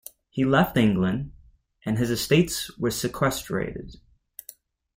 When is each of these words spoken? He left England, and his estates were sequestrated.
He 0.31 0.45
left 0.45 0.77
England, 0.77 1.31
and 1.85 1.99
his 1.99 2.09
estates 2.09 2.75
were 2.79 2.89
sequestrated. 2.89 3.97